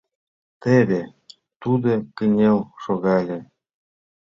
Теве 0.61 1.01
тудо 1.61 1.91
кынел 2.17 2.59
шогале. 2.83 3.39